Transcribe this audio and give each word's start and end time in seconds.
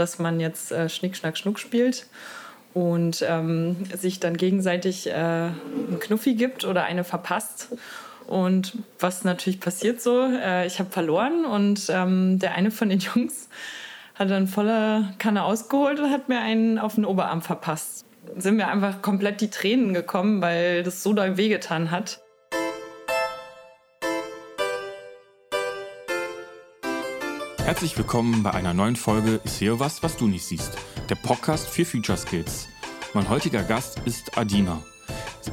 dass 0.00 0.18
man 0.18 0.40
jetzt 0.40 0.72
äh, 0.72 0.88
Schnick, 0.88 1.16
Schnack, 1.16 1.38
Schnuck 1.38 1.58
spielt 1.58 2.06
und 2.74 3.24
ähm, 3.28 3.76
sich 3.96 4.20
dann 4.20 4.36
gegenseitig 4.36 5.08
äh, 5.08 5.12
einen 5.12 5.98
Knuffi 6.00 6.34
gibt 6.34 6.64
oder 6.64 6.84
eine 6.84 7.04
verpasst. 7.04 7.68
Und 8.26 8.78
was 8.98 9.24
natürlich 9.24 9.60
passiert 9.60 10.00
so, 10.00 10.24
äh, 10.24 10.66
ich 10.66 10.78
habe 10.78 10.90
verloren 10.90 11.44
und 11.44 11.86
ähm, 11.88 12.38
der 12.38 12.54
eine 12.54 12.70
von 12.70 12.88
den 12.88 12.98
Jungs 13.14 13.48
hat 14.14 14.30
dann 14.30 14.46
voller 14.46 15.12
Kanne 15.18 15.44
ausgeholt 15.44 15.98
und 15.98 16.10
hat 16.10 16.28
mir 16.28 16.40
einen 16.40 16.78
auf 16.78 16.94
den 16.94 17.04
Oberarm 17.04 17.42
verpasst. 17.42 18.04
Sind 18.36 18.56
mir 18.56 18.68
einfach 18.68 19.02
komplett 19.02 19.40
die 19.40 19.50
Tränen 19.50 19.94
gekommen, 19.94 20.42
weil 20.42 20.82
das 20.82 21.02
so 21.02 21.12
doll 21.12 21.36
wehgetan 21.36 21.90
hat. 21.90 22.20
Herzlich 27.70 27.96
willkommen 27.96 28.42
bei 28.42 28.50
einer 28.50 28.74
neuen 28.74 28.96
Folge 28.96 29.40
Ich 29.44 29.52
sehe 29.52 29.78
was, 29.78 30.02
was 30.02 30.16
du 30.16 30.26
nicht 30.26 30.44
siehst. 30.44 30.76
Der 31.08 31.14
Podcast 31.14 31.68
für 31.68 31.84
Future 31.84 32.18
Skills. 32.18 32.66
Mein 33.14 33.28
heutiger 33.28 33.62
Gast 33.62 34.00
ist 34.06 34.36
Adina. 34.36 34.82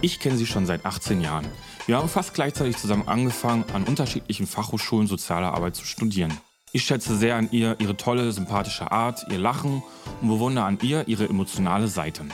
Ich 0.02 0.20
kenne 0.20 0.36
sie 0.36 0.48
schon 0.48 0.66
seit 0.66 0.84
18 0.84 1.22
Jahren. 1.22 1.48
Wir 1.86 1.96
haben 1.98 2.10
fast 2.10 2.34
gleichzeitig 2.34 2.78
zusammen 2.78 3.08
angefangen, 3.08 3.66
an 3.72 3.84
unterschiedlichen 3.84 4.48
Fachhochschulen 4.48 5.06
soziale 5.06 5.46
Arbeit 5.46 5.76
zu 5.76 5.86
studieren. 5.86 6.36
Ich 6.72 6.86
schätze 6.86 7.16
sehr 7.16 7.36
an 7.36 7.50
ihr 7.52 7.76
ihre 7.80 7.96
tolle, 7.96 8.32
sympathische 8.32 8.92
Art, 8.92 9.28
ihr 9.30 9.38
Lachen 9.38 9.84
und 10.20 10.28
bewundere 10.28 10.66
an 10.66 10.80
ihr 10.82 11.08
ihre 11.08 11.30
emotionale 11.30 11.88
Seite. 11.88 12.26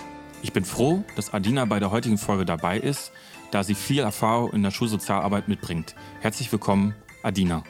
Ich 0.42 0.54
bin 0.54 0.64
froh, 0.64 1.04
dass 1.18 1.34
Adina 1.34 1.66
bei 1.66 1.82
der 1.82 1.92
heutigen 1.92 2.18
Folge 2.18 2.46
dabei 2.46 2.80
ist, 2.80 3.12
da 3.52 3.66
sie 3.66 3.76
viel 3.76 4.00
Erfahrung 4.00 4.54
in 4.54 4.64
der 4.64 4.72
Schulsozialarbeit 4.72 5.50
mitbringt. 5.50 5.94
Herzlich 6.22 6.50
willkommen, 6.54 6.96
Adina. 7.22 7.66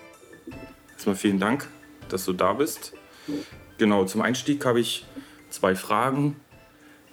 Erstmal 0.95 1.15
vielen 1.15 1.39
Dank 1.39 1.67
dass 2.09 2.25
du 2.25 2.33
da 2.33 2.53
bist. 2.53 2.93
Genau, 3.77 4.05
zum 4.05 4.21
Einstieg 4.21 4.65
habe 4.65 4.79
ich 4.79 5.05
zwei 5.49 5.75
Fragen. 5.75 6.35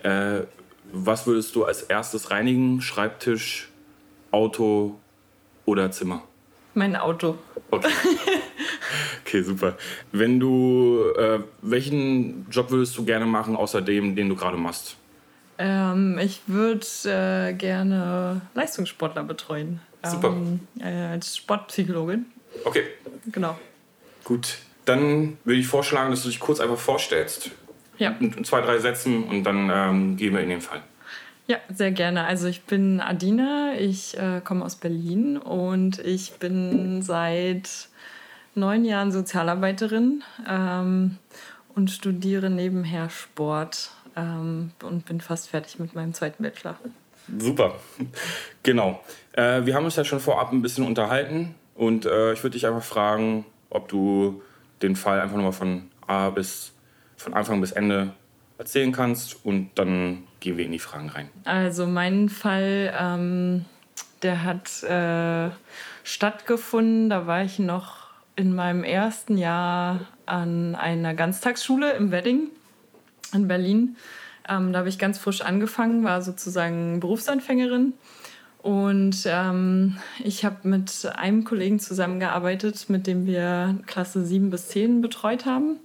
Äh, 0.02 0.42
was 0.92 1.26
würdest 1.26 1.54
du 1.54 1.64
als 1.64 1.82
erstes 1.82 2.30
reinigen? 2.30 2.80
Schreibtisch, 2.80 3.68
Auto 4.30 4.98
oder 5.64 5.90
Zimmer? 5.90 6.22
Mein 6.74 6.96
Auto. 6.96 7.38
Okay. 7.70 7.88
okay, 9.24 9.42
super. 9.42 9.76
Wenn 10.12 10.40
du, 10.40 11.04
äh, 11.16 11.40
welchen 11.62 12.46
Job 12.50 12.70
würdest 12.70 12.96
du 12.96 13.04
gerne 13.04 13.26
machen, 13.26 13.56
außer 13.56 13.82
dem, 13.82 14.16
den 14.16 14.28
du 14.28 14.36
gerade 14.36 14.56
machst? 14.56 14.96
Ähm, 15.58 16.18
ich 16.18 16.40
würde 16.46 16.86
äh, 17.04 17.52
gerne 17.52 18.40
Leistungssportler 18.54 19.24
betreuen. 19.24 19.80
Super. 20.02 20.28
Ähm, 20.28 20.60
äh, 20.78 21.12
als 21.12 21.36
Sportpsychologin. 21.36 22.26
Okay. 22.64 22.84
Genau. 23.30 23.58
Gut. 24.24 24.58
Dann 24.90 25.38
würde 25.44 25.60
ich 25.60 25.68
vorschlagen, 25.68 26.10
dass 26.10 26.22
du 26.22 26.28
dich 26.28 26.40
kurz 26.40 26.58
einfach 26.58 26.76
vorstellst. 26.76 27.52
Ja. 27.98 28.16
In 28.18 28.42
zwei, 28.42 28.60
drei 28.60 28.80
Sätzen 28.80 29.22
und 29.22 29.44
dann 29.44 29.70
ähm, 29.72 30.16
gehen 30.16 30.34
wir 30.34 30.40
in 30.40 30.48
den 30.48 30.60
Fall. 30.60 30.82
Ja, 31.46 31.58
sehr 31.72 31.92
gerne. 31.92 32.24
Also 32.24 32.48
ich 32.48 32.62
bin 32.62 33.00
Adina, 33.00 33.74
ich 33.78 34.18
äh, 34.18 34.40
komme 34.42 34.64
aus 34.64 34.74
Berlin 34.74 35.36
und 35.36 36.00
ich 36.00 36.32
bin 36.40 37.02
seit 37.02 37.88
neun 38.56 38.84
Jahren 38.84 39.12
Sozialarbeiterin 39.12 40.24
ähm, 40.48 41.18
und 41.76 41.92
studiere 41.92 42.50
nebenher 42.50 43.10
Sport 43.10 43.92
ähm, 44.16 44.72
und 44.82 45.06
bin 45.06 45.20
fast 45.20 45.50
fertig 45.50 45.78
mit 45.78 45.94
meinem 45.94 46.14
zweiten 46.14 46.42
Bachelor. 46.42 46.76
Super, 47.38 47.76
genau. 48.64 49.04
Äh, 49.34 49.64
wir 49.66 49.76
haben 49.76 49.84
uns 49.84 49.94
ja 49.94 50.04
schon 50.04 50.18
vorab 50.18 50.50
ein 50.52 50.62
bisschen 50.62 50.84
unterhalten 50.84 51.54
und 51.76 52.06
äh, 52.06 52.32
ich 52.32 52.42
würde 52.42 52.54
dich 52.54 52.66
einfach 52.66 52.82
fragen, 52.82 53.46
ob 53.68 53.88
du 53.88 54.42
den 54.82 54.96
Fall 54.96 55.20
einfach 55.20 55.36
nochmal 55.36 55.52
von 55.52 55.90
A 56.06 56.30
bis, 56.30 56.72
von 57.16 57.34
Anfang 57.34 57.60
bis 57.60 57.72
Ende 57.72 58.12
erzählen 58.58 58.92
kannst 58.92 59.44
und 59.44 59.70
dann 59.76 60.24
gehen 60.40 60.56
wir 60.56 60.64
in 60.64 60.72
die 60.72 60.78
Fragen 60.78 61.08
rein. 61.08 61.30
Also 61.44 61.86
mein 61.86 62.28
Fall, 62.28 62.94
ähm, 62.98 63.64
der 64.22 64.44
hat 64.44 64.82
äh, 64.82 65.50
stattgefunden, 66.04 67.08
da 67.08 67.26
war 67.26 67.42
ich 67.42 67.58
noch 67.58 68.08
in 68.36 68.54
meinem 68.54 68.84
ersten 68.84 69.38
Jahr 69.38 70.00
an 70.26 70.74
einer 70.74 71.14
Ganztagsschule 71.14 71.92
im 71.92 72.10
Wedding 72.10 72.48
in 73.32 73.48
Berlin. 73.48 73.96
Ähm, 74.48 74.72
da 74.72 74.80
habe 74.80 74.88
ich 74.88 74.98
ganz 74.98 75.18
frisch 75.18 75.42
angefangen, 75.42 76.04
war 76.04 76.22
sozusagen 76.22 77.00
Berufsanfängerin 77.00 77.94
und 78.62 79.22
ähm, 79.24 79.96
ich 80.22 80.44
habe 80.44 80.68
mit 80.68 81.10
einem 81.14 81.44
Kollegen 81.44 81.80
zusammengearbeitet, 81.80 82.86
mit 82.88 83.06
dem 83.06 83.26
wir 83.26 83.78
Klasse 83.86 84.24
7 84.24 84.50
bis 84.50 84.68
10 84.68 85.00
betreut 85.00 85.46
haben. 85.46 85.78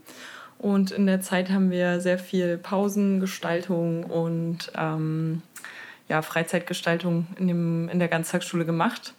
Und 0.57 0.91
in 0.91 1.05
der 1.05 1.21
Zeit 1.21 1.49
haben 1.49 1.71
wir 1.71 2.01
sehr 2.01 2.17
viel 2.19 2.57
Pausengestaltung 2.57 4.03
und 4.05 4.71
ähm, 4.75 5.41
ja, 6.09 6.21
Freizeitgestaltung 6.21 7.27
in, 7.39 7.47
dem, 7.47 7.89
in 7.89 7.99
der 7.99 8.07
Ganztagsschule 8.07 8.65
gemacht. 8.65 9.13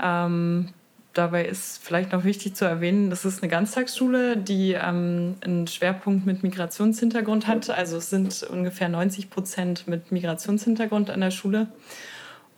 Ähm, 0.00 0.68
dabei 1.12 1.44
ist 1.44 1.82
vielleicht 1.84 2.12
noch 2.12 2.24
wichtig 2.24 2.54
zu 2.54 2.64
erwähnen, 2.64 3.10
das 3.10 3.24
ist 3.24 3.42
eine 3.42 3.50
Ganztagsschule, 3.50 4.36
die 4.36 4.72
ähm, 4.72 5.36
einen 5.40 5.66
Schwerpunkt 5.66 6.24
mit 6.24 6.42
Migrationshintergrund 6.42 7.48
hat. 7.48 7.68
Also 7.70 7.96
es 7.96 8.10
sind 8.10 8.44
ungefähr 8.44 8.88
90 8.88 9.30
Prozent 9.30 9.88
mit 9.88 10.12
Migrationshintergrund 10.12 11.10
an 11.10 11.20
der 11.20 11.30
Schule. 11.32 11.68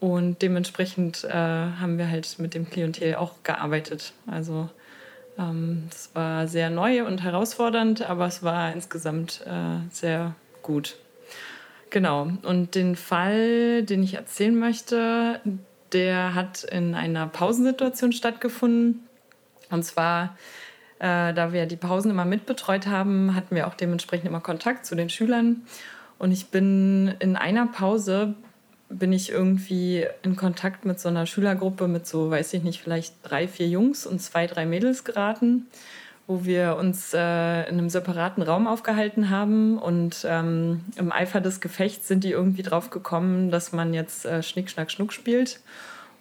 Und 0.04 0.42
dementsprechend 0.42 1.24
äh, 1.24 1.32
haben 1.32 1.96
wir 1.96 2.10
halt 2.10 2.38
mit 2.38 2.52
dem 2.52 2.68
Klientel 2.68 3.14
auch 3.14 3.36
gearbeitet. 3.42 4.12
Also 4.26 4.68
ähm, 5.38 5.84
das 5.88 6.10
war 6.12 6.46
sehr 6.46 6.68
neu 6.68 7.06
und 7.06 7.22
herausfordernd, 7.22 8.02
aber 8.02 8.26
es 8.26 8.42
war 8.42 8.70
insgesamt 8.74 9.40
äh, 9.46 9.78
sehr 9.90 10.34
gut. 10.60 10.96
Genau. 11.88 12.28
Und 12.42 12.74
den 12.74 12.96
Fall, 12.96 13.82
den 13.82 14.02
ich 14.02 14.12
erzählen 14.12 14.54
möchte, 14.54 15.40
der 15.94 16.34
hat 16.34 16.64
in 16.64 16.94
einer 16.94 17.26
Pausensituation 17.26 18.12
stattgefunden. 18.12 19.06
Und 19.70 19.84
zwar, 19.84 20.36
äh, 20.98 21.32
da 21.32 21.54
wir 21.54 21.64
die 21.64 21.76
Pausen 21.76 22.10
immer 22.10 22.26
mitbetreut 22.26 22.88
haben, 22.88 23.34
hatten 23.34 23.56
wir 23.56 23.68
auch 23.68 23.74
dementsprechend 23.74 24.26
immer 24.26 24.40
Kontakt 24.40 24.84
zu 24.84 24.96
den 24.96 25.08
Schülern. 25.08 25.62
Und 26.18 26.30
ich 26.30 26.48
bin 26.48 27.14
in 27.20 27.36
einer 27.36 27.66
Pause 27.68 28.34
bin 28.98 29.12
ich 29.12 29.30
irgendwie 29.30 30.06
in 30.22 30.36
Kontakt 30.36 30.84
mit 30.84 31.00
so 31.00 31.08
einer 31.08 31.26
Schülergruppe 31.26 31.88
mit 31.88 32.06
so, 32.06 32.30
weiß 32.30 32.54
ich 32.54 32.62
nicht, 32.62 32.80
vielleicht 32.80 33.14
drei, 33.22 33.48
vier 33.48 33.68
Jungs 33.68 34.06
und 34.06 34.20
zwei, 34.20 34.46
drei 34.46 34.66
Mädels 34.66 35.04
geraten, 35.04 35.66
wo 36.26 36.44
wir 36.44 36.76
uns 36.76 37.12
äh, 37.12 37.18
in 37.68 37.78
einem 37.78 37.90
separaten 37.90 38.42
Raum 38.42 38.66
aufgehalten 38.66 39.30
haben 39.30 39.78
und 39.78 40.24
ähm, 40.28 40.80
im 40.96 41.12
Eifer 41.12 41.40
des 41.40 41.60
Gefechts 41.60 42.08
sind 42.08 42.24
die 42.24 42.30
irgendwie 42.30 42.62
drauf 42.62 42.90
gekommen, 42.90 43.50
dass 43.50 43.72
man 43.72 43.92
jetzt 43.94 44.24
äh, 44.24 44.42
Schnick, 44.42 44.70
Schnack, 44.70 44.90
Schnuck 44.90 45.12
spielt 45.12 45.60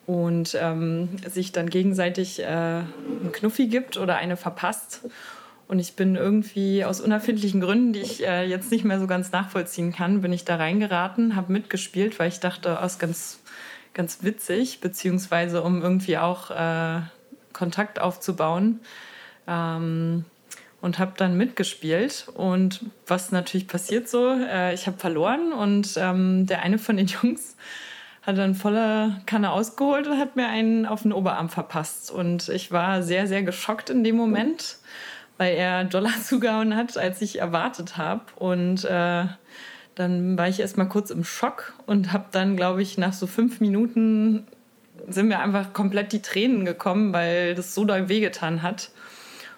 und 0.06 0.58
ähm, 0.60 1.10
sich 1.28 1.52
dann 1.52 1.70
gegenseitig 1.70 2.42
äh, 2.42 2.46
einen 2.46 3.32
Knuffi 3.32 3.68
gibt 3.68 3.98
oder 3.98 4.18
eine 4.18 4.36
verpasst. 4.36 5.02
Und 5.68 5.80
ich 5.80 5.96
bin 5.96 6.16
irgendwie 6.16 6.86
aus 6.86 7.02
unerfindlichen 7.02 7.62
Gründen, 7.62 7.94
die 7.94 8.02
ich 8.02 8.26
äh, 8.26 8.46
jetzt 8.46 8.72
nicht 8.72 8.84
mehr 8.84 9.00
so 9.00 9.08
ganz 9.08 9.32
nachvollziehen 9.32 9.92
kann, 9.94 10.22
bin 10.22 10.34
ich 10.34 10.46
da 10.46 10.58
reingeraten, 10.58 11.36
habe 11.36 11.52
mitgespielt, 11.52 12.20
weil 12.20 12.28
ich 12.28 12.40
dachte, 12.40 12.78
oh, 12.82 12.86
ist 12.86 13.00
ganz, 13.00 13.40
ganz 13.94 14.24
witzig, 14.24 14.82
beziehungsweise 14.82 15.64
um 15.64 15.82
irgendwie 15.82 16.18
auch 16.18 16.52
äh, 16.52 17.02
Kontakt 17.54 18.00
aufzubauen. 18.00 18.82
Ähm, 19.48 20.26
und 20.84 21.00
habe 21.00 21.14
dann 21.16 21.38
mitgespielt. 21.38 22.28
Und 22.34 22.82
was 23.08 23.32
natürlich 23.32 23.70
passiert 23.70 24.10
so, 24.10 24.32
äh, 24.32 24.74
ich 24.74 24.86
habe 24.86 24.98
verloren 24.98 25.54
und 25.54 25.94
ähm, 25.96 26.46
der 26.46 26.62
eine 26.62 26.78
von 26.78 26.98
den 26.98 27.08
Jungs 27.24 27.56
hat 28.22 28.38
dann 28.38 28.54
voller 28.54 29.22
Kanne 29.26 29.52
ausgeholt 29.52 30.08
und 30.08 30.20
hat 30.20 30.36
mir 30.36 30.48
einen 30.48 30.86
auf 30.86 31.04
den 31.04 31.14
Oberarm 31.14 31.48
verpasst. 31.48 32.12
Und 32.12 32.50
ich 32.50 32.72
war 32.74 33.02
sehr, 33.02 33.28
sehr 33.28 33.44
geschockt 33.44 33.90
in 33.90 34.04
dem 34.04 34.18
Moment 34.18 34.78
weil 35.38 35.56
er 35.56 35.84
Dollar 35.86 36.14
zugehauen 36.24 36.76
hat, 36.76 36.98
als 36.98 37.22
ich 37.22 37.40
erwartet 37.40 37.98
habe. 37.98 38.24
Und 38.36 38.86
äh, 38.86 39.26
dann 39.96 40.38
war 40.38 40.48
ich 40.48 40.60
erstmal 40.60 40.90
kurz 40.90 41.10
im 41.12 41.24
Schock 41.24 41.74
und 41.86 42.12
habe 42.12 42.26
dann, 42.32 42.56
glaube 42.56 42.82
ich, 42.82 42.98
nach 42.98 43.14
so 43.14 43.28
fünf 43.28 43.60
Minuten 43.60 44.48
sind 45.08 45.28
mir 45.28 45.40
einfach 45.40 45.74
komplett 45.74 46.14
die 46.14 46.22
Tränen 46.22 46.66
gekommen, 46.66 47.14
weil 47.14 47.56
das 47.56 47.76
so 47.76 47.86
doll 47.86 48.10
wehgetan 48.10 48.62
hat. 48.62 48.92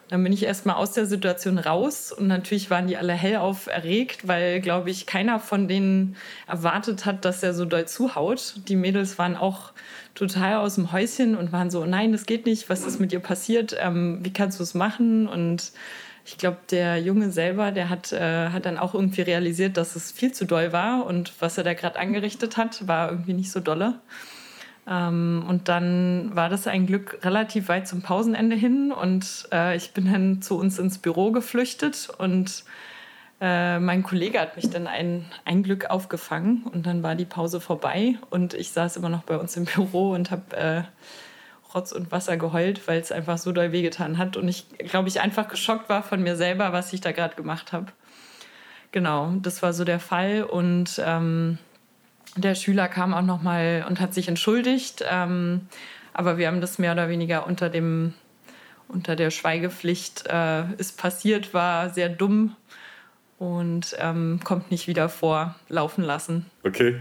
Dann 0.10 0.24
bin 0.24 0.32
ich 0.34 0.44
erstmal 0.44 0.76
aus 0.76 0.92
der 0.92 1.08
Situation 1.08 1.58
raus 1.58 2.12
und 2.12 2.28
natürlich 2.28 2.70
waren 2.70 2.86
die 2.88 2.96
alle 2.96 3.14
hellauf 3.14 3.66
erregt, 3.66 4.28
weil, 4.28 4.62
glaube 4.62 4.92
ich, 4.92 5.08
keiner 5.08 5.40
von 5.40 5.68
denen 5.68 6.16
erwartet 6.48 7.06
hat, 7.06 7.26
dass 7.26 7.42
er 7.42 7.56
so 7.56 7.66
doll 7.66 7.88
zuhaut. 7.88 8.56
Die 8.68 8.76
Mädels 8.76 9.18
waren 9.18 9.36
auch 9.36 9.72
total 10.14 10.58
aus 10.58 10.76
dem 10.76 10.92
Häuschen 10.92 11.36
und 11.36 11.52
waren 11.52 11.72
so, 11.72 11.86
nein, 11.86 12.12
das 12.12 12.28
geht 12.28 12.46
nicht, 12.46 12.70
was 12.70 12.86
ist 12.86 13.00
mit 13.00 13.12
dir 13.12 13.20
passiert, 13.20 13.76
ähm, 13.80 14.20
wie 14.22 14.32
kannst 14.32 14.60
du 14.60 14.64
es 14.64 14.76
machen? 14.76 15.28
Und 15.28 15.72
ich 16.24 16.38
glaube, 16.38 16.58
der 16.70 17.00
Junge 17.00 17.32
selber, 17.32 17.72
der 17.72 17.90
hat, 17.90 18.12
äh, 18.12 18.50
hat 18.50 18.66
dann 18.66 18.78
auch 18.78 18.94
irgendwie 18.94 19.22
realisiert, 19.22 19.76
dass 19.78 19.96
es 19.96 20.12
viel 20.12 20.32
zu 20.32 20.46
doll 20.46 20.72
war 20.72 21.06
und 21.06 21.34
was 21.40 21.58
er 21.58 21.64
da 21.64 21.74
gerade 21.74 22.00
angerichtet 22.00 22.58
hat, 22.58 22.88
war 22.88 23.12
irgendwie 23.12 23.34
nicht 23.34 23.52
so 23.52 23.60
dolle. 23.60 23.96
Ähm, 24.88 25.46
und 25.48 25.68
dann 25.68 26.36
war 26.36 26.50
das 26.50 26.68
ein 26.68 26.86
Glück 26.86 27.20
relativ 27.24 27.70
weit 27.70 27.88
zum 27.88 28.02
Pausenende 28.02 28.56
hin 28.56 28.92
und 28.92 29.48
äh, 29.52 29.76
ich 29.76 29.94
bin 29.94 30.12
dann 30.12 30.42
zu 30.42 30.58
uns 30.58 30.80
ins 30.80 30.98
Büro 30.98 31.32
geflüchtet 31.32 32.10
und 32.18 32.64
Äh, 33.42 33.80
mein 33.80 34.02
Kollege 34.02 34.40
hat 34.40 34.56
mich 34.56 34.70
dann 34.70 34.88
ein, 34.88 35.26
ein 35.44 35.62
Glück 35.62 35.90
aufgefangen 35.90 36.64
und 36.72 36.86
dann 36.86 37.04
war 37.04 37.16
die 37.16 37.26
Pause 37.26 37.60
vorbei 37.60 38.18
und 38.30 38.54
ich 38.54 38.72
saß 38.72 38.96
immer 38.96 39.10
noch 39.10 39.24
bei 39.24 39.36
uns 39.38 39.58
im 39.58 39.66
Büro 39.66 40.12
und 40.12 40.32
habe 40.32 40.56
äh, 40.56 40.84
Rotz 41.74 41.92
und 41.92 42.14
Wasser 42.14 42.38
geheult, 42.38 42.88
weil 42.88 43.02
es 43.02 43.12
einfach 43.12 43.38
so 43.38 43.52
doll 43.52 43.74
wehgetan 43.74 44.18
hat 44.18 44.38
und 44.38 44.48
ich 44.48 44.66
glaube 44.78 45.10
ich 45.10 45.20
einfach 45.20 45.50
geschockt 45.50 45.90
war 45.90 46.02
von 46.02 46.24
mir 46.24 46.38
selber, 46.38 46.72
was 46.72 46.94
ich 46.94 47.02
da 47.02 47.12
gerade 47.12 47.36
gemacht 47.36 47.74
habe. 47.74 47.88
Genau, 48.94 49.34
das 49.42 49.62
war 49.62 49.74
so 49.74 49.84
der 49.84 50.00
Fall 50.00 50.44
und 50.44 51.02
ähm, 51.06 51.58
der 52.36 52.56
Schüler 52.56 52.88
kam 52.88 53.14
auch 53.14 53.22
noch 53.22 53.42
mal 53.42 53.86
und 53.88 54.00
hat 54.00 54.14
sich 54.14 54.28
entschuldigt, 54.28 55.04
ähm, 55.10 55.62
aber 56.14 56.38
wir 56.38 56.48
haben 56.48 56.62
das 56.62 56.80
mehr 56.80 56.94
oder 56.94 57.10
weniger 57.10 57.48
unter 57.48 57.70
dem 57.70 58.14
unter 58.88 59.16
der 59.16 59.32
Schweigepflicht 59.32 60.26
äh, 60.28 60.72
ist 60.78 60.98
passiert, 60.98 61.54
war 61.54 61.90
sehr 61.90 62.10
dumm 62.10 62.56
und 63.38 63.96
ähm, 64.00 64.40
kommt 64.44 64.72
nicht 64.72 64.88
wieder 64.88 65.10
vor, 65.10 65.56
laufen 65.70 66.04
lassen. 66.04 66.46
Okay, 66.64 67.00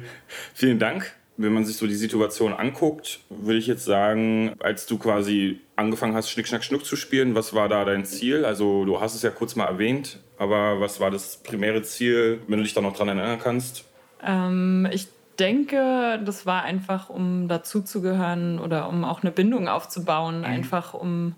vielen 0.54 0.78
Dank. 0.78 1.14
Wenn 1.36 1.52
man 1.52 1.64
sich 1.64 1.76
so 1.76 1.88
die 1.88 1.94
Situation 1.94 2.52
anguckt, 2.52 3.20
würde 3.28 3.58
ich 3.58 3.66
jetzt 3.66 3.84
sagen, 3.84 4.54
als 4.60 4.86
du 4.86 4.98
quasi 4.98 5.60
angefangen 5.74 6.14
hast, 6.14 6.30
Schnick, 6.30 6.46
Schnack, 6.46 6.62
Schnuck 6.62 6.84
zu 6.84 6.94
spielen, 6.94 7.34
was 7.34 7.54
war 7.54 7.68
da 7.68 7.84
dein 7.84 8.04
Ziel? 8.04 8.44
Also 8.44 8.84
du 8.84 9.00
hast 9.00 9.16
es 9.16 9.22
ja 9.22 9.30
kurz 9.30 9.56
mal 9.56 9.66
erwähnt, 9.66 10.20
aber 10.38 10.80
was 10.80 11.00
war 11.00 11.10
das 11.10 11.38
primäre 11.38 11.82
Ziel, 11.82 12.40
wenn 12.46 12.58
du 12.58 12.62
dich 12.62 12.74
da 12.74 12.80
noch 12.80 12.96
dran 12.96 13.08
erinnern 13.08 13.40
kannst? 13.42 13.84
Ähm, 14.22 14.88
ich 14.92 15.08
denke, 15.38 16.20
das 16.24 16.46
war 16.46 16.62
einfach, 16.62 17.10
um 17.10 17.48
dazuzugehören 17.48 18.58
oder 18.58 18.88
um 18.88 19.04
auch 19.04 19.22
eine 19.22 19.30
Bindung 19.30 19.68
aufzubauen, 19.68 20.38
mhm. 20.38 20.44
einfach 20.44 20.94
um, 20.94 21.34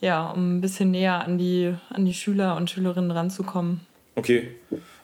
ja, 0.00 0.30
um 0.30 0.56
ein 0.56 0.60
bisschen 0.60 0.90
näher 0.90 1.24
an 1.24 1.38
die, 1.38 1.74
an 1.90 2.04
die 2.04 2.14
Schüler 2.14 2.56
und 2.56 2.70
Schülerinnen 2.70 3.10
ranzukommen. 3.10 3.80
Okay. 4.16 4.54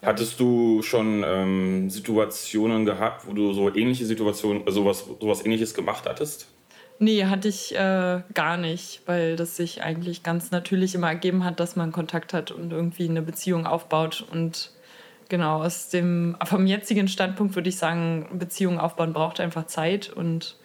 Hattest 0.03 0.39
du 0.41 0.83
schon 0.83 1.25
ähm, 1.27 1.91
Situationen 1.91 2.85
gehabt, 2.85 3.27
wo 3.27 3.33
du 3.33 3.53
so 3.53 3.75
ähnliche 3.75 4.05
Situationen, 4.05 4.63
also 4.67 4.83
sowas, 4.83 5.05
sowas 5.21 5.45
ähnliches 5.45 5.75
gemacht 5.75 6.05
hattest? 6.07 6.49
Nee, 6.99 7.25
hatte 7.25 7.49
ich 7.49 7.75
äh, 7.75 8.23
gar 8.33 8.57
nicht, 8.57 9.03
weil 9.07 9.37
das 9.37 9.57
sich 9.57 9.83
eigentlich 9.83 10.23
ganz 10.23 10.51
natürlich 10.51 10.95
immer 10.95 11.09
ergeben 11.09 11.45
hat, 11.45 11.61
dass 11.61 11.77
man 11.77 11.93
Kontakt 11.93 12.33
hat 12.33 12.51
und 12.53 12.73
irgendwie 12.73 13.09
eine 13.09 13.21
Beziehung 13.21 13.67
aufbaut. 13.67 14.25
Und 14.31 14.71
genau, 15.29 15.63
aus 15.63 15.89
dem, 15.89 16.37
vom 16.45 16.67
jetzigen 16.67 17.09
Standpunkt 17.09 17.55
würde 17.55 17.69
ich 17.69 17.77
sagen, 17.77 18.29
Beziehungen 18.39 18.79
aufbauen 18.79 19.13
braucht 19.13 19.41
einfach 19.41 19.67
Zeit 19.67 20.11
und 20.11 20.57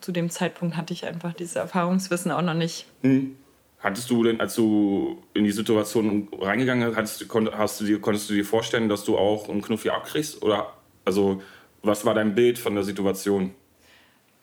zu 0.00 0.12
dem 0.12 0.30
Zeitpunkt 0.30 0.76
hatte 0.76 0.92
ich 0.92 1.06
einfach 1.06 1.32
dieses 1.32 1.56
Erfahrungswissen 1.56 2.30
auch 2.30 2.42
noch 2.42 2.54
nicht. 2.54 2.86
Hm. 3.02 3.36
Hattest 3.78 4.10
du 4.10 4.24
denn, 4.24 4.40
als 4.40 4.54
du 4.54 5.22
in 5.34 5.44
die 5.44 5.52
Situation 5.52 6.28
reingegangen 6.40 6.94
bist, 6.94 7.26
hast 7.52 7.80
du 7.80 7.84
dir, 7.84 8.00
konntest 8.00 8.28
du 8.28 8.34
dir 8.34 8.44
vorstellen, 8.44 8.88
dass 8.88 9.04
du 9.04 9.16
auch 9.18 9.48
einen 9.48 9.62
Knuffi 9.62 9.90
abkriegst? 9.90 10.42
Oder 10.42 10.72
also, 11.04 11.42
was 11.82 12.04
war 12.04 12.14
dein 12.14 12.34
Bild 12.34 12.58
von 12.58 12.74
der 12.74 12.84
Situation? 12.84 13.54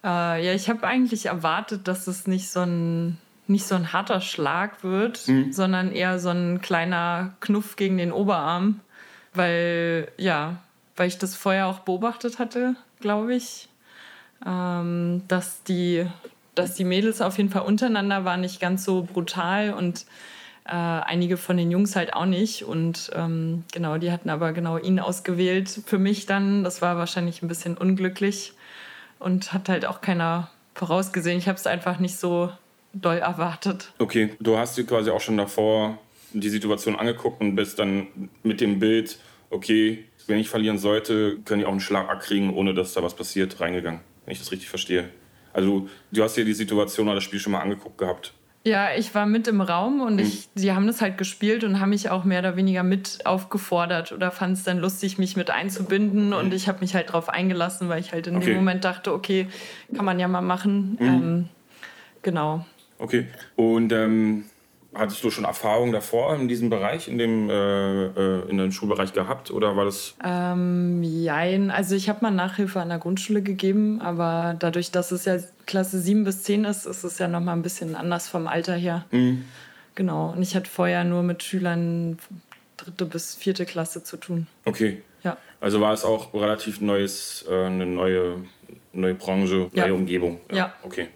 Äh, 0.03 0.45
ja, 0.45 0.53
ich 0.53 0.69
habe 0.69 0.85
eigentlich 0.85 1.25
erwartet, 1.25 1.87
dass 1.87 2.07
es 2.07 2.27
nicht 2.27 2.49
so 2.49 2.61
ein, 2.61 3.17
nicht 3.47 3.65
so 3.65 3.75
ein 3.75 3.91
harter 3.91 4.21
Schlag 4.21 4.83
wird, 4.83 5.27
mhm. 5.27 5.51
sondern 5.51 5.91
eher 5.91 6.19
so 6.19 6.29
ein 6.29 6.61
kleiner 6.61 7.35
Knuff 7.39 7.75
gegen 7.75 7.97
den 7.97 8.11
Oberarm. 8.11 8.81
Weil, 9.33 10.11
ja, 10.17 10.57
weil 10.95 11.07
ich 11.07 11.17
das 11.17 11.35
vorher 11.35 11.67
auch 11.67 11.79
beobachtet 11.79 12.39
hatte, 12.39 12.75
glaube 12.99 13.35
ich, 13.35 13.67
ähm, 14.45 15.23
dass 15.27 15.63
die 15.63 16.07
dass 16.55 16.75
die 16.75 16.83
Mädels 16.83 17.21
auf 17.21 17.37
jeden 17.37 17.49
Fall 17.49 17.63
untereinander 17.63 18.25
waren 18.25 18.41
nicht 18.41 18.59
ganz 18.59 18.83
so 18.83 19.01
brutal 19.03 19.73
und 19.73 20.05
äh, 20.65 20.71
einige 20.71 21.37
von 21.37 21.57
den 21.57 21.71
Jungs 21.71 21.95
halt 21.95 22.13
auch 22.13 22.25
nicht. 22.25 22.63
Und 22.63 23.11
ähm, 23.15 23.63
genau, 23.71 23.97
die 23.97 24.11
hatten 24.11 24.29
aber 24.29 24.53
genau 24.53 24.77
ihn 24.77 24.99
ausgewählt 24.99 25.69
für 25.85 25.97
mich 25.97 26.25
dann. 26.25 26.63
Das 26.63 26.81
war 26.81 26.97
wahrscheinlich 26.97 27.41
ein 27.41 27.47
bisschen 27.47 27.77
unglücklich 27.77 28.53
und 29.19 29.53
hat 29.53 29.69
halt 29.69 29.85
auch 29.85 30.01
keiner 30.01 30.49
vorausgesehen. 30.75 31.37
Ich 31.37 31.47
habe 31.47 31.57
es 31.57 31.67
einfach 31.67 31.99
nicht 31.99 32.17
so 32.17 32.51
doll 32.93 33.17
erwartet. 33.17 33.91
Okay, 33.99 34.35
du 34.39 34.57
hast 34.57 34.77
dir 34.77 34.85
quasi 34.85 35.09
auch 35.09 35.21
schon 35.21 35.37
davor 35.37 35.97
die 36.33 36.49
Situation 36.49 36.95
angeguckt 36.95 37.41
und 37.41 37.55
bist 37.55 37.79
dann 37.79 38.07
mit 38.43 38.61
dem 38.61 38.79
Bild, 38.79 39.19
okay, 39.49 40.05
wenn 40.27 40.39
ich 40.39 40.49
verlieren 40.49 40.77
sollte, 40.77 41.37
können 41.45 41.59
die 41.59 41.65
auch 41.65 41.71
einen 41.71 41.79
Schlag 41.79 42.19
kriegen, 42.21 42.53
ohne 42.53 42.73
dass 42.73 42.93
da 42.93 43.03
was 43.03 43.15
passiert, 43.15 43.59
reingegangen, 43.59 44.01
wenn 44.25 44.33
ich 44.33 44.39
das 44.39 44.51
richtig 44.51 44.69
verstehe. 44.69 45.09
Also 45.53 45.87
du 46.11 46.23
hast 46.23 46.35
dir 46.35 46.45
die 46.45 46.53
Situation 46.53 47.07
oder 47.07 47.15
das 47.15 47.23
Spiel 47.23 47.39
schon 47.39 47.51
mal 47.51 47.61
angeguckt 47.61 47.97
gehabt. 47.97 48.33
Ja, 48.65 48.95
ich 48.95 49.13
war 49.13 49.25
mit 49.25 49.49
im 49.49 49.59
Raum 49.59 49.99
und 49.99 50.19
ich, 50.19 50.47
mhm. 50.55 50.61
die 50.61 50.71
haben 50.71 50.87
das 50.87 51.01
halt 51.01 51.17
gespielt 51.17 51.65
und 51.65 51.81
haben 51.81 51.89
mich 51.89 52.09
auch 52.09 52.23
mehr 52.23 52.39
oder 52.39 52.55
weniger 52.55 52.81
mit 52.81 53.25
aufgefordert 53.25 54.13
oder 54.13 54.31
fanden 54.31 54.53
es 54.53 54.63
dann 54.63 54.79
lustig, 54.79 55.17
mich 55.17 55.35
mit 55.35 55.49
einzubinden 55.49 56.27
mhm. 56.27 56.33
und 56.33 56.53
ich 56.53 56.69
habe 56.69 56.79
mich 56.79 56.95
halt 56.95 57.09
darauf 57.09 57.27
eingelassen, 57.27 57.89
weil 57.89 57.99
ich 57.99 58.13
halt 58.13 58.27
in 58.27 58.37
okay. 58.37 58.45
dem 58.45 58.55
Moment 58.55 58.85
dachte, 58.85 59.13
okay, 59.13 59.47
kann 59.93 60.05
man 60.05 60.17
ja 60.17 60.29
mal 60.29 60.41
machen. 60.41 60.97
Mhm. 60.97 61.05
Ähm, 61.05 61.49
genau. 62.21 62.65
Okay. 62.99 63.27
Und 63.57 63.91
ähm, 63.91 64.45
Hattest 64.95 65.23
du 65.23 65.31
schon 65.31 65.45
Erfahrung 65.45 65.91
davor 65.91 66.35
in 66.35 66.47
diesem 66.47 66.69
Bereich, 66.69 67.07
in 67.07 67.17
dem, 67.17 67.49
äh, 67.49 68.05
äh, 68.05 68.49
in 68.49 68.57
dem 68.57 68.71
Schulbereich 68.71 69.13
gehabt 69.13 69.49
oder 69.49 69.75
war 69.75 69.85
das? 69.85 70.15
Ähm, 70.23 71.01
jein, 71.03 71.71
also 71.71 71.95
ich 71.95 72.09
habe 72.09 72.19
mal 72.21 72.31
Nachhilfe 72.31 72.79
an 72.79 72.89
der 72.89 72.99
Grundschule 72.99 73.41
gegeben, 73.41 74.01
aber 74.01 74.55
dadurch, 74.59 74.91
dass 74.91 75.11
es 75.11 75.25
ja 75.25 75.37
Klasse 75.65 75.99
7 75.99 76.23
bis 76.23 76.43
10 76.43 76.65
ist, 76.65 76.85
ist 76.85 77.03
es 77.03 77.17
ja 77.17 77.27
nochmal 77.27 77.55
ein 77.55 77.63
bisschen 77.63 77.95
anders 77.95 78.27
vom 78.27 78.47
Alter 78.47 78.75
her. 78.75 79.05
Mhm. 79.11 79.45
Genau, 79.95 80.31
und 80.35 80.41
ich 80.41 80.55
hatte 80.55 80.69
vorher 80.69 81.03
nur 81.03 81.23
mit 81.23 81.43
Schülern 81.43 82.17
dritte 82.77 83.05
bis 83.05 83.35
vierte 83.35 83.65
Klasse 83.65 84.03
zu 84.03 84.17
tun. 84.17 84.47
Okay. 84.65 85.01
Ja. 85.23 85.37
Also 85.59 85.81
war 85.81 85.93
es 85.93 86.03
auch 86.03 86.33
relativ 86.33 86.81
neues, 86.81 87.45
äh, 87.49 87.65
eine 87.65 87.85
neue, 87.85 88.43
neue 88.91 89.13
Branche, 89.13 89.69
neue 89.73 89.87
ja. 89.87 89.93
Umgebung. 89.93 90.39
Ja. 90.49 90.57
ja. 90.57 90.73
Okay. 90.83 91.07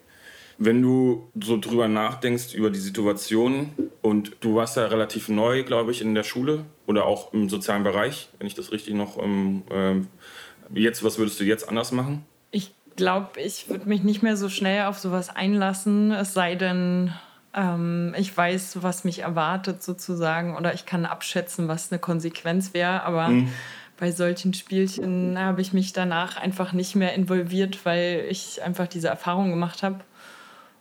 Wenn 0.57 0.81
du 0.81 1.29
so 1.39 1.59
drüber 1.59 1.87
nachdenkst 1.87 2.53
über 2.53 2.69
die 2.69 2.79
Situation 2.79 3.71
und 4.01 4.37
du 4.39 4.55
warst 4.55 4.77
ja 4.77 4.85
relativ 4.85 5.29
neu, 5.29 5.63
glaube 5.63 5.91
ich, 5.91 6.01
in 6.01 6.15
der 6.15 6.23
Schule 6.23 6.65
oder 6.87 7.05
auch 7.05 7.33
im 7.33 7.47
sozialen 7.47 7.83
Bereich, 7.83 8.29
wenn 8.39 8.47
ich 8.47 8.55
das 8.55 8.71
richtig 8.71 8.95
noch 8.95 9.21
ähm, 9.21 9.63
äh, 9.69 10.79
jetzt, 10.79 11.03
was 11.03 11.19
würdest 11.19 11.39
du 11.39 11.43
jetzt 11.43 11.69
anders 11.69 11.91
machen? 11.91 12.25
Ich 12.51 12.73
glaube, 12.95 13.39
ich 13.39 13.69
würde 13.69 13.87
mich 13.87 14.03
nicht 14.03 14.23
mehr 14.23 14.35
so 14.35 14.49
schnell 14.49 14.85
auf 14.85 14.97
sowas 14.97 15.29
einlassen, 15.29 16.11
es 16.11 16.33
sei 16.33 16.55
denn, 16.55 17.13
ähm, 17.53 18.15
ich 18.17 18.35
weiß, 18.35 18.81
was 18.81 19.03
mich 19.03 19.19
erwartet 19.19 19.83
sozusagen 19.83 20.55
oder 20.55 20.73
ich 20.73 20.87
kann 20.87 21.05
abschätzen, 21.05 21.67
was 21.67 21.91
eine 21.91 21.99
Konsequenz 21.99 22.73
wäre, 22.73 23.03
aber 23.03 23.29
mhm 23.29 23.49
bei 23.97 24.11
solchen 24.11 24.53
Spielchen 24.53 25.37
habe 25.37 25.61
ich 25.61 25.73
mich 25.73 25.91
danach 25.91 26.37
einfach 26.37 26.71
nicht 26.71 26.95
mehr 26.95 27.13
involviert, 27.13 27.83
weil 27.83 28.25
ich 28.29 28.61
einfach 28.63 28.87
diese 28.87 29.07
Erfahrung 29.07 29.49
gemacht 29.49 29.83
habe. 29.83 29.99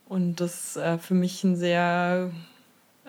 Und 0.09 0.37
das 0.37 0.77
äh, 0.77 0.99
für 0.99 1.15
mich 1.15 1.43
ein 1.45 1.57
sehr 1.57 2.31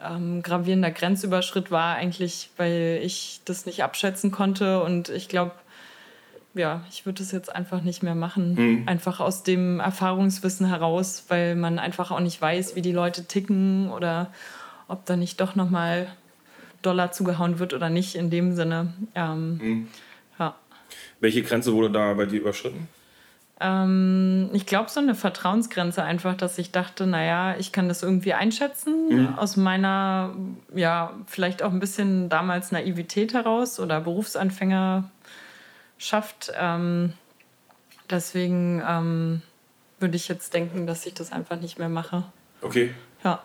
ähm, 0.03 0.41
gravierender 0.41 0.91
Grenzüberschritt 0.91 1.71
war, 1.71 1.95
eigentlich, 1.95 2.49
weil 2.57 2.99
ich 3.03 3.41
das 3.45 3.65
nicht 3.65 3.83
abschätzen 3.83 4.31
konnte. 4.31 4.81
Und 4.81 5.09
ich 5.09 5.29
glaube, 5.29 5.51
ja, 6.53 6.83
ich 6.89 7.05
würde 7.05 7.19
das 7.19 7.31
jetzt 7.31 7.53
einfach 7.53 7.81
nicht 7.81 8.03
mehr 8.03 8.15
machen. 8.15 8.55
Mhm. 8.55 8.87
Einfach 8.87 9.19
aus 9.19 9.43
dem 9.43 9.79
Erfahrungswissen 9.79 10.67
heraus, 10.67 11.25
weil 11.27 11.55
man 11.55 11.79
einfach 11.79 12.11
auch 12.11 12.19
nicht 12.19 12.41
weiß, 12.41 12.75
wie 12.75 12.81
die 12.81 12.91
Leute 12.91 13.25
ticken 13.25 13.91
oder 13.91 14.33
ob 14.87 15.05
da 15.05 15.15
nicht 15.15 15.39
doch 15.39 15.55
nochmal 15.55 16.07
Dollar 16.81 17.11
zugehauen 17.11 17.59
wird 17.59 17.73
oder 17.73 17.89
nicht 17.89 18.15
in 18.15 18.29
dem 18.29 18.55
Sinne. 18.55 18.93
Ähm, 19.13 19.57
mhm. 19.57 19.87
ja. 20.39 20.55
Welche 21.19 21.43
Grenze 21.43 21.73
wurde 21.73 21.91
da 21.91 22.13
bei 22.13 22.25
dir 22.25 22.41
überschritten? 22.41 22.87
Ähm, 23.59 24.49
ich 24.53 24.65
glaube, 24.65 24.89
so 24.89 24.99
eine 24.99 25.15
Vertrauensgrenze 25.15 26.03
einfach, 26.03 26.35
dass 26.35 26.57
ich 26.57 26.71
dachte, 26.71 27.07
naja, 27.07 27.55
ich 27.57 27.71
kann 27.71 27.87
das 27.87 28.03
irgendwie 28.03 28.33
einschätzen 28.33 29.09
mhm. 29.09 29.39
aus 29.39 29.57
meiner, 29.57 30.35
ja, 30.75 31.13
vielleicht 31.25 31.63
auch 31.63 31.71
ein 31.71 31.79
bisschen 31.79 32.29
damals 32.29 32.71
Naivität 32.71 33.33
heraus 33.33 33.79
oder 33.79 34.01
Berufsanfängerschaft. 34.01 35.09
Ähm, 36.55 37.13
deswegen 38.09 38.83
ähm, 38.87 39.41
würde 39.99 40.15
ich 40.15 40.27
jetzt 40.27 40.53
denken, 40.53 40.85
dass 40.85 41.05
ich 41.07 41.15
das 41.15 41.31
einfach 41.31 41.59
nicht 41.59 41.79
mehr 41.79 41.89
mache. 41.89 42.23
Okay. 42.61 42.93
Ja. 43.23 43.41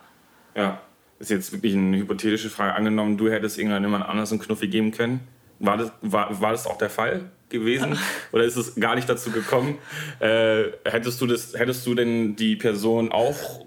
Ja, 0.54 0.81
ist 1.19 1.31
jetzt 1.31 1.52
wirklich 1.52 1.75
eine 1.75 1.97
hypothetische 1.97 2.50
Frage. 2.50 2.75
Angenommen, 2.75 3.16
du 3.16 3.31
hättest 3.31 3.59
irgendjemand 3.59 4.04
anders 4.04 4.31
einen 4.31 4.40
Knuffi 4.40 4.69
geben 4.69 4.90
können. 4.90 5.21
War 5.59 5.78
das, 5.78 5.92
war, 6.02 6.40
war 6.40 6.50
das 6.50 6.66
auch 6.66 6.76
der 6.76 6.90
Fall? 6.90 7.31
Gewesen 7.52 7.97
oder 8.32 8.42
ist 8.44 8.56
es 8.56 8.75
gar 8.75 8.97
nicht 8.97 9.09
dazu 9.09 9.30
gekommen? 9.30 9.78
Äh, 10.18 10.64
hättest, 10.85 11.21
du 11.21 11.26
das, 11.28 11.54
hättest 11.54 11.87
du 11.87 11.94
denn 11.94 12.35
die 12.35 12.56
Person 12.56 13.12
auch 13.12 13.64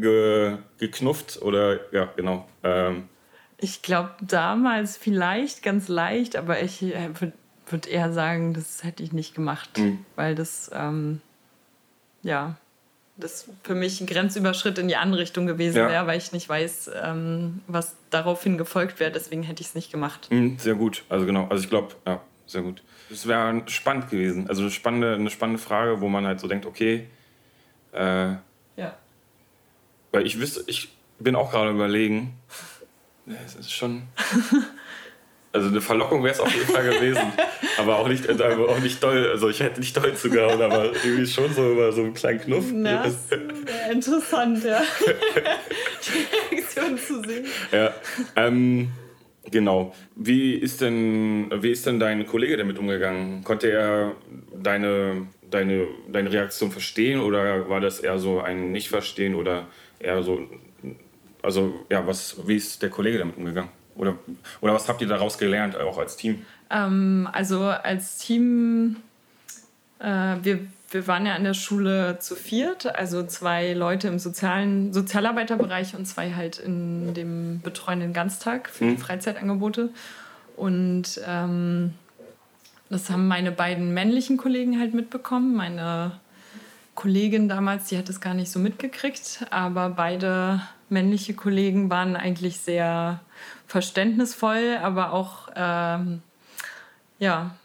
ge, 0.00 0.58
geknufft 0.78 1.42
oder 1.42 1.80
ja, 1.92 2.12
genau? 2.14 2.46
Ähm. 2.62 3.08
Ich 3.58 3.82
glaube 3.82 4.10
damals 4.20 4.96
vielleicht 4.96 5.62
ganz 5.62 5.88
leicht, 5.88 6.36
aber 6.36 6.62
ich 6.62 6.82
äh, 6.82 7.08
würde 7.18 7.32
würd 7.66 7.86
eher 7.86 8.12
sagen, 8.12 8.54
das 8.54 8.84
hätte 8.84 9.02
ich 9.02 9.12
nicht 9.12 9.34
gemacht, 9.34 9.78
mhm. 9.78 10.04
weil 10.16 10.34
das, 10.34 10.70
ähm, 10.74 11.20
ja, 12.22 12.56
das 13.16 13.48
für 13.62 13.74
mich 13.74 14.00
ein 14.00 14.06
Grenzüberschritt 14.06 14.78
in 14.78 14.88
die 14.88 14.96
andere 14.96 15.20
Richtung 15.20 15.46
gewesen 15.46 15.78
ja. 15.78 15.88
wäre, 15.88 16.06
weil 16.06 16.18
ich 16.18 16.32
nicht 16.32 16.48
weiß, 16.48 16.90
ähm, 17.02 17.60
was 17.68 17.94
daraufhin 18.10 18.58
gefolgt 18.58 18.98
wäre. 18.98 19.12
Deswegen 19.12 19.44
hätte 19.44 19.62
ich 19.62 19.68
es 19.68 19.74
nicht 19.74 19.92
gemacht. 19.92 20.28
Mhm, 20.30 20.58
sehr 20.58 20.74
gut. 20.74 21.04
Also 21.08 21.24
genau. 21.24 21.46
Also 21.48 21.62
ich 21.62 21.70
glaube, 21.70 21.94
ja, 22.06 22.20
sehr 22.46 22.62
gut. 22.62 22.82
Das 23.10 23.26
wäre 23.26 23.62
spannend 23.66 24.10
gewesen. 24.10 24.48
Also 24.48 24.62
eine 24.62 24.70
spannende, 24.70 25.14
eine 25.14 25.30
spannende 25.30 25.60
Frage, 25.60 26.00
wo 26.00 26.08
man 26.08 26.26
halt 26.26 26.40
so 26.40 26.48
denkt, 26.48 26.66
okay. 26.66 27.08
Äh, 27.92 28.32
ja. 28.76 28.96
Weil 30.12 30.26
ich 30.26 30.38
wüsste, 30.38 30.64
ich 30.66 30.88
bin 31.18 31.36
auch 31.36 31.50
gerade 31.50 31.70
überlegen. 31.70 32.34
Es 33.26 33.54
ist 33.54 33.72
schon. 33.72 34.02
Also 35.54 35.68
eine 35.68 35.80
Verlockung 35.80 36.24
wäre 36.24 36.34
es 36.34 36.40
auf 36.40 36.52
jeden 36.52 36.66
Fall 36.66 36.82
gewesen. 36.82 37.32
aber 37.78 38.00
auch 38.00 38.08
nicht, 38.08 38.28
aber 38.28 38.68
auch 38.70 38.80
nicht 38.80 39.00
doll. 39.00 39.28
Also 39.30 39.48
ich 39.48 39.60
hätte 39.60 39.78
nicht 39.78 39.96
doll 39.96 40.12
zugehauen, 40.16 40.60
aber 40.60 40.86
irgendwie 40.86 41.28
schon 41.28 41.54
so 41.54 41.70
über 41.70 41.92
so 41.92 42.00
einen 42.00 42.12
kleinen 42.12 42.40
Knuff. 42.40 42.64
Das 42.72 43.30
wäre 43.30 43.92
interessant, 43.92 44.64
ja. 44.64 44.82
Die 46.50 46.56
Reaktion 46.56 46.98
zu 46.98 47.22
sehen. 47.22 47.46
Ja. 47.70 47.94
Ähm, 48.34 48.90
genau. 49.50 49.94
Wie 50.16 50.54
ist, 50.54 50.80
denn, 50.80 51.50
wie 51.62 51.70
ist 51.70 51.86
denn 51.86 52.00
dein 52.00 52.26
Kollege 52.26 52.56
damit 52.56 52.78
umgegangen? 52.78 53.44
Konnte 53.44 53.70
er 53.70 54.12
deine, 54.62 55.26
deine, 55.50 55.86
deine 56.10 56.32
Reaktion 56.32 56.70
verstehen 56.70 57.20
oder 57.20 57.68
war 57.68 57.80
das 57.80 58.00
eher 58.00 58.18
so 58.18 58.40
ein 58.40 58.72
Nicht-Verstehen 58.72 59.34
oder 59.34 59.66
eher 59.98 60.22
so. 60.22 60.40
Also, 61.42 61.84
ja, 61.90 62.06
was, 62.06 62.36
wie 62.46 62.56
ist 62.56 62.82
der 62.82 62.90
Kollege 62.90 63.18
damit 63.18 63.36
umgegangen? 63.36 63.70
Oder, 63.96 64.18
oder 64.60 64.74
was 64.74 64.88
habt 64.88 65.00
ihr 65.02 65.08
daraus 65.08 65.38
gelernt, 65.38 65.76
auch 65.76 65.98
als 65.98 66.16
Team? 66.16 66.44
Ähm, 66.70 67.28
also 67.32 67.62
als 67.62 68.18
Team, 68.18 68.96
äh, 70.00 70.36
wir, 70.42 70.66
wir 70.94 71.08
waren 71.08 71.26
ja 71.26 71.34
an 71.34 71.42
der 71.42 71.54
Schule 71.54 72.18
zu 72.20 72.36
viert, 72.36 72.86
also 72.94 73.26
zwei 73.26 73.72
Leute 73.72 74.06
im 74.06 74.20
sozialen 74.20 74.92
Sozialarbeiterbereich 74.92 75.96
und 75.96 76.06
zwei 76.06 76.32
halt 76.32 76.58
in 76.58 77.14
dem 77.14 77.60
betreuenden 77.60 78.12
Ganztag 78.12 78.70
für 78.70 78.84
mhm. 78.84 78.90
die 78.90 79.02
Freizeitangebote. 79.02 79.90
Und 80.56 81.20
ähm, 81.26 81.94
das 82.90 83.10
haben 83.10 83.26
meine 83.26 83.50
beiden 83.50 83.92
männlichen 83.92 84.36
Kollegen 84.36 84.78
halt 84.78 84.94
mitbekommen. 84.94 85.56
Meine 85.56 86.12
Kollegin 86.94 87.48
damals, 87.48 87.86
die 87.88 87.98
hat 87.98 88.08
es 88.08 88.20
gar 88.20 88.34
nicht 88.34 88.52
so 88.52 88.60
mitgekriegt, 88.60 89.46
aber 89.50 89.90
beide 89.90 90.60
männliche 90.90 91.34
Kollegen 91.34 91.90
waren 91.90 92.14
eigentlich 92.14 92.58
sehr 92.58 93.18
verständnisvoll, 93.66 94.78
aber 94.80 95.12
auch, 95.12 95.48
ähm, 95.56 96.22
ja, 97.18 97.56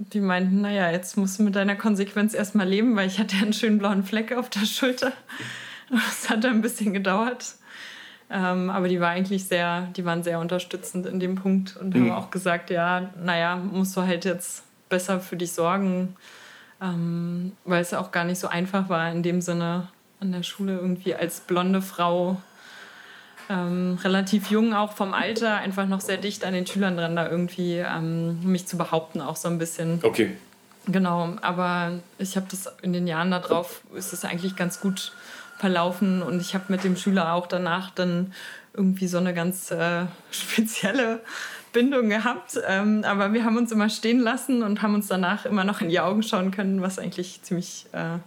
die 0.00 0.20
meinten, 0.20 0.62
naja, 0.62 0.90
jetzt 0.90 1.16
musst 1.18 1.38
du 1.38 1.42
mit 1.42 1.54
deiner 1.56 1.76
Konsequenz 1.76 2.32
erstmal 2.32 2.66
leben, 2.66 2.96
weil 2.96 3.06
ich 3.06 3.18
hatte 3.18 3.36
einen 3.36 3.52
schönen 3.52 3.78
blauen 3.78 4.02
Fleck 4.02 4.32
auf 4.32 4.48
der 4.50 4.66
Schulter. 4.66 5.12
Das 5.92 6.30
hat 6.30 6.46
ein 6.46 6.62
bisschen 6.62 6.92
gedauert. 6.92 7.56
Ähm, 8.30 8.70
aber 8.70 8.86
die 8.86 9.00
war 9.00 9.08
eigentlich 9.08 9.46
sehr, 9.46 9.88
die 9.96 10.04
waren 10.04 10.22
sehr 10.22 10.38
unterstützend 10.38 11.04
in 11.04 11.18
dem 11.18 11.34
Punkt 11.34 11.76
und 11.76 11.96
mhm. 11.96 12.02
haben 12.02 12.10
auch 12.12 12.30
gesagt, 12.30 12.70
ja, 12.70 13.10
naja, 13.20 13.56
musst 13.56 13.96
du 13.96 14.02
halt 14.02 14.24
jetzt 14.24 14.62
besser 14.88 15.18
für 15.18 15.34
dich 15.36 15.50
sorgen, 15.50 16.14
ähm, 16.80 17.56
weil 17.64 17.82
es 17.82 17.92
auch 17.92 18.12
gar 18.12 18.24
nicht 18.24 18.38
so 18.38 18.46
einfach 18.46 18.88
war 18.88 19.10
in 19.10 19.24
dem 19.24 19.40
Sinne 19.40 19.88
an 20.20 20.30
der 20.30 20.44
Schule 20.44 20.76
irgendwie 20.76 21.16
als 21.16 21.40
blonde 21.40 21.82
Frau 21.82 22.40
ähm, 23.50 23.98
relativ 24.02 24.50
jung 24.50 24.72
auch 24.72 24.92
vom 24.92 25.12
Alter, 25.12 25.56
einfach 25.56 25.86
noch 25.86 26.00
sehr 26.00 26.16
dicht 26.16 26.44
an 26.44 26.54
den 26.54 26.66
Schülern 26.66 26.96
dran, 26.96 27.16
da 27.16 27.28
irgendwie 27.28 27.78
ähm, 27.78 28.40
mich 28.44 28.66
zu 28.66 28.78
behaupten, 28.78 29.20
auch 29.20 29.36
so 29.36 29.48
ein 29.48 29.58
bisschen. 29.58 29.98
Okay. 30.02 30.30
Genau, 30.86 31.36
aber 31.42 31.98
ich 32.18 32.36
habe 32.36 32.46
das 32.50 32.72
in 32.80 32.92
den 32.92 33.06
Jahren 33.06 33.30
darauf, 33.32 33.82
ist 33.94 34.12
es 34.12 34.24
eigentlich 34.24 34.56
ganz 34.56 34.80
gut 34.80 35.12
verlaufen 35.58 36.22
und 36.22 36.40
ich 36.40 36.54
habe 36.54 36.64
mit 36.68 36.84
dem 36.84 36.96
Schüler 36.96 37.34
auch 37.34 37.46
danach 37.46 37.90
dann 37.90 38.32
irgendwie 38.72 39.08
so 39.08 39.18
eine 39.18 39.34
ganz 39.34 39.70
äh, 39.72 40.06
spezielle 40.30 41.20
Bindung 41.72 42.08
gehabt. 42.08 42.58
Ähm, 42.66 43.04
aber 43.04 43.32
wir 43.32 43.44
haben 43.44 43.56
uns 43.56 43.72
immer 43.72 43.88
stehen 43.88 44.20
lassen 44.20 44.62
und 44.62 44.80
haben 44.80 44.94
uns 44.94 45.08
danach 45.08 45.44
immer 45.44 45.64
noch 45.64 45.80
in 45.80 45.88
die 45.88 46.00
Augen 46.00 46.22
schauen 46.22 46.50
können, 46.50 46.82
was 46.82 46.98
eigentlich 46.98 47.42
ziemlich 47.42 47.86
äh, 47.92 48.18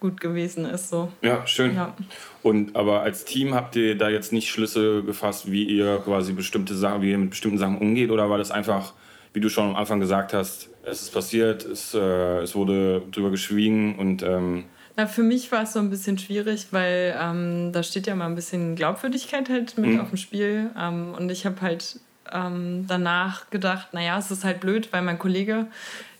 gut 0.00 0.20
gewesen 0.20 0.64
ist. 0.64 0.88
So. 0.88 1.10
Ja, 1.22 1.46
schön. 1.46 1.74
Ja. 1.74 1.94
Und 2.42 2.74
aber 2.74 3.02
als 3.02 3.24
Team 3.24 3.54
habt 3.54 3.76
ihr 3.76 3.96
da 3.96 4.08
jetzt 4.08 4.32
nicht 4.32 4.48
Schlüsse 4.48 5.02
gefasst, 5.02 5.50
wie 5.50 5.64
ihr 5.64 5.98
quasi 5.98 6.32
bestimmte 6.32 6.74
Sachen, 6.74 7.02
wie 7.02 7.10
ihr 7.10 7.18
mit 7.18 7.30
bestimmten 7.30 7.58
Sachen 7.58 7.78
umgeht, 7.78 8.10
oder 8.10 8.30
war 8.30 8.38
das 8.38 8.50
einfach, 8.50 8.94
wie 9.32 9.40
du 9.40 9.48
schon 9.48 9.68
am 9.68 9.76
Anfang 9.76 10.00
gesagt 10.00 10.32
hast, 10.32 10.70
es 10.82 11.02
ist 11.02 11.12
passiert, 11.12 11.64
es, 11.64 11.94
äh, 11.94 12.40
es 12.40 12.54
wurde 12.54 13.02
drüber 13.12 13.30
geschwiegen 13.30 13.96
und 13.98 14.22
ähm 14.22 14.64
na, 14.96 15.06
für 15.06 15.22
mich 15.22 15.50
war 15.52 15.62
es 15.62 15.72
so 15.72 15.78
ein 15.78 15.88
bisschen 15.88 16.18
schwierig, 16.18 16.66
weil 16.72 17.16
ähm, 17.18 17.70
da 17.72 17.82
steht 17.82 18.06
ja 18.06 18.14
mal 18.14 18.26
ein 18.26 18.34
bisschen 18.34 18.74
Glaubwürdigkeit 18.74 19.48
halt 19.48 19.78
mit 19.78 19.92
mhm. 19.92 20.00
auf 20.00 20.08
dem 20.08 20.18
Spiel. 20.18 20.70
Ähm, 20.78 21.14
und 21.16 21.30
ich 21.30 21.46
habe 21.46 21.60
halt 21.60 22.00
ähm, 22.32 22.84
danach 22.86 23.48
gedacht, 23.50 23.94
naja, 23.94 24.18
es 24.18 24.30
ist 24.30 24.44
halt 24.44 24.60
blöd, 24.60 24.92
weil 24.92 25.02
mein 25.02 25.18
Kollege 25.18 25.68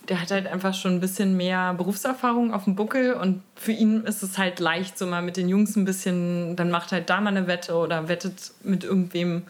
der 0.09 0.21
hat 0.21 0.31
halt 0.31 0.47
einfach 0.47 0.73
schon 0.73 0.95
ein 0.95 0.99
bisschen 0.99 1.37
mehr 1.37 1.73
Berufserfahrung 1.73 2.53
auf 2.53 2.65
dem 2.65 2.75
Buckel 2.75 3.13
und 3.13 3.41
für 3.55 3.71
ihn 3.71 4.03
ist 4.03 4.23
es 4.23 4.37
halt 4.37 4.59
leicht, 4.59 4.97
so 4.97 5.05
mal 5.05 5.21
mit 5.21 5.37
den 5.37 5.47
Jungs 5.47 5.75
ein 5.75 5.85
bisschen, 5.85 6.55
dann 6.55 6.71
macht 6.71 6.91
halt 6.91 7.09
da 7.09 7.21
mal 7.21 7.29
eine 7.29 7.47
Wette 7.47 7.75
oder 7.75 8.07
wettet 8.07 8.51
mit 8.63 8.83
irgendwem 8.83 9.43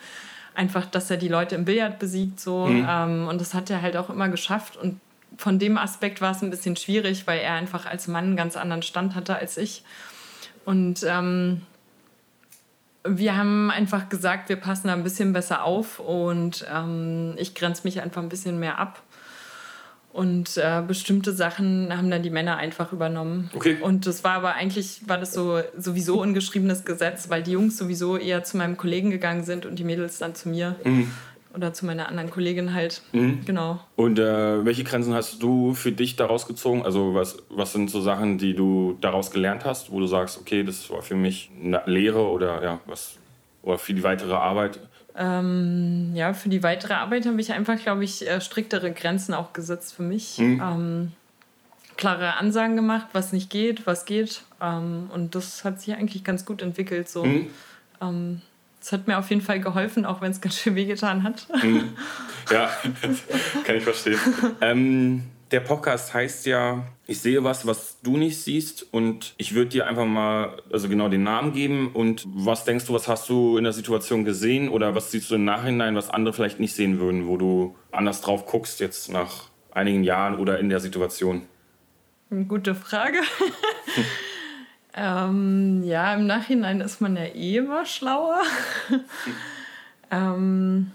einfach, 0.54 0.86
dass 0.86 1.10
er 1.10 1.18
die 1.18 1.30
Leute 1.30 1.56
im 1.56 1.66
Billard 1.66 2.00
besiegt 2.00 2.40
so. 2.40 2.66
Mhm. 2.66 2.88
ähm, 2.90 3.28
und 3.28 3.40
das 3.40 3.54
hat 3.54 3.70
er 3.70 3.82
halt 3.82 3.96
auch 3.96 4.10
immer 4.10 4.30
geschafft 4.30 4.78
und 4.78 5.00
von 5.38 5.60
dem 5.60 5.78
Aspekt 5.78 6.20
war 6.22 6.32
es 6.32 6.42
ein 6.42 6.50
bisschen 6.50 6.76
schwierig, 6.76 7.26
weil 7.26 7.40
er 7.40 7.54
einfach 7.54 7.86
als 7.86 8.08
Mann 8.08 8.26
einen 8.26 8.36
ganz 8.36 8.58
anderen 8.58 8.84
Stand 8.84 9.16
hatte 9.16 9.38
als 9.38 9.58
ich. 9.58 9.84
Und 10.66 11.06
ähm, 11.08 11.62
wir 13.04 13.36
haben 13.36 13.72
einfach 13.72 14.10
gesagt, 14.10 14.50
wir 14.50 14.58
passen 14.58 14.88
da 14.88 14.94
ein 14.94 15.04
bisschen 15.04 15.34
besser 15.34 15.64
auf 15.64 16.00
und 16.00 16.66
ähm, 16.72 17.34
ich 17.38 17.56
grenze 17.56 17.84
mich 17.86 18.02
einfach 18.02 18.22
ein 18.22 18.30
bisschen 18.30 18.60
mehr 18.60 18.78
ab 18.78 19.02
und 20.14 20.58
äh, 20.58 20.84
bestimmte 20.86 21.32
Sachen 21.32 21.96
haben 21.96 22.12
dann 22.12 22.22
die 22.22 22.30
Männer 22.30 22.58
einfach 22.58 22.92
übernommen. 22.92 23.50
Okay. 23.56 23.78
Und 23.82 24.06
das 24.06 24.24
war 24.24 24.34
aber 24.34 24.56
eigentlich, 24.56 25.02
war 25.08 25.18
das 25.18 25.34
so 25.34 25.62
sowieso 25.78 26.22
ungeschriebenes 26.22 26.84
Gesetz, 26.84 27.30
weil 27.30 27.44
die 27.44 27.52
Jungs 27.52 27.78
sowieso 27.78 28.18
eher 28.18 28.44
zu 28.44 28.58
meinem 28.58 28.76
Kollegen 28.76 29.10
gegangen 29.10 29.44
sind 29.44 29.66
und 29.66 29.80
die 29.80 29.84
Mädels 29.86 30.18
dann 30.18 30.36
zu 30.36 30.50
mir. 30.50 30.76
Mhm. 30.84 31.12
Oder 31.54 31.74
zu 31.74 31.86
meiner 31.86 32.08
anderen 32.08 32.30
Kollegin 32.30 32.74
halt. 32.74 33.02
Mhm. 33.12 33.42
Genau. 33.46 33.80
Und 33.98 34.20
äh, 34.20 34.66
welche 34.66 34.86
Grenzen 34.86 35.14
hast 35.14 35.44
du 35.44 35.74
für 35.74 35.92
dich 35.92 36.16
daraus 36.16 36.48
gezogen? 36.48 36.84
Also 36.84 37.14
was, 37.14 37.40
was 37.50 37.74
sind 37.74 37.90
so 37.90 38.00
Sachen, 38.02 38.38
die 38.38 38.54
du 38.54 38.98
daraus 39.02 39.32
gelernt 39.32 39.66
hast, 39.66 39.92
wo 39.92 40.00
du 40.00 40.08
sagst, 40.08 40.40
okay, 40.40 40.64
das 40.64 40.90
war 40.90 41.02
für 41.02 41.16
mich 41.16 41.52
eine 41.62 41.82
Lehre 41.86 42.30
oder 42.30 42.64
ja, 42.64 42.80
was 42.86 43.18
oder 43.64 43.78
für 43.78 43.94
die 43.94 44.04
weitere 44.04 44.34
Arbeit? 44.34 44.80
Ähm, 45.16 46.12
ja, 46.16 46.34
für 46.34 46.50
die 46.50 46.64
weitere 46.64 46.94
Arbeit 46.94 47.26
habe 47.26 47.40
ich 47.42 47.52
einfach, 47.52 47.78
glaube 47.78 48.04
ich, 48.04 48.28
äh, 48.28 48.40
striktere 48.42 48.92
Grenzen 48.92 49.34
auch 49.34 49.54
gesetzt 49.54 49.94
für 49.94 50.04
mich. 50.04 50.38
Mhm. 50.38 50.62
Ähm, 50.64 51.12
klare 51.98 52.36
Ansagen 52.36 52.76
gemacht, 52.76 53.08
was 53.14 53.34
nicht 53.34 53.50
geht, 53.50 53.86
was 53.86 54.06
geht. 54.06 54.44
Ähm, 54.62 55.10
und 55.14 55.36
das 55.36 55.64
hat 55.64 55.82
sich 55.82 55.94
eigentlich 55.94 56.24
ganz 56.24 56.46
gut 56.46 56.62
entwickelt. 56.62 57.10
So. 57.10 57.26
Mhm. 57.26 57.48
Ähm, 58.02 58.42
das 58.80 58.92
hat 58.94 59.08
mir 59.08 59.20
auf 59.20 59.30
jeden 59.30 59.42
Fall 59.42 59.60
geholfen, 59.60 60.06
auch 60.06 60.22
wenn 60.22 60.32
es 60.32 60.42
ganz 60.42 60.58
schön 60.58 60.76
wehgetan 60.76 61.24
hat. 61.24 61.48
Mhm. 61.64 61.94
Ja, 62.50 62.70
kann 63.64 63.76
ich 63.76 63.84
verstehen. 63.84 64.20
Der 65.52 65.60
Podcast 65.60 66.14
heißt 66.14 66.46
ja, 66.46 66.86
ich 67.08 67.20
sehe 67.20 67.44
was, 67.44 67.68
was 67.68 68.00
du 68.02 68.16
nicht 68.16 68.42
siehst 68.42 68.88
und 68.94 69.34
ich 69.36 69.54
würde 69.54 69.72
dir 69.72 69.88
einfach 69.88 70.06
mal 70.06 70.62
also 70.72 70.88
genau 70.88 71.10
den 71.10 71.24
Namen 71.24 71.52
geben 71.52 71.92
und 71.94 72.26
was 72.26 72.64
denkst 72.64 72.86
du, 72.86 72.94
was 72.94 73.10
hast 73.10 73.28
du 73.28 73.58
in 73.58 73.66
der 73.66 73.74
Situation 73.74 74.24
gesehen 74.24 74.70
oder 74.70 74.96
was 74.96 75.12
siehst 75.12 75.30
du 75.30 75.36
im 75.36 75.44
Nachhinein, 75.44 75.94
was 75.98 76.10
andere 76.10 76.34
vielleicht 76.34 76.62
nicht 76.62 76.74
sehen 76.74 77.02
würden, 77.02 77.28
wo 77.28 77.36
du 77.36 77.76
anders 77.92 78.22
drauf 78.22 78.46
guckst 78.46 78.80
jetzt 78.80 79.12
nach 79.12 79.50
einigen 79.72 80.06
Jahren 80.06 80.40
oder 80.40 80.58
in 80.58 80.70
der 80.70 80.80
Situation? 80.80 81.42
Gute 82.48 82.74
Frage. 82.74 83.20
ähm, 84.96 85.84
ja, 85.84 86.14
im 86.14 86.28
Nachhinein 86.28 86.80
ist 86.80 87.02
man 87.02 87.18
ja 87.18 87.26
eh 87.26 87.58
immer 87.58 87.86
schlauer. 87.86 88.42
ähm, 90.12 90.92